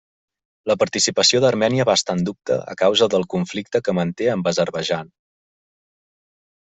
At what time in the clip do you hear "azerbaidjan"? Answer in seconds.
4.53-5.13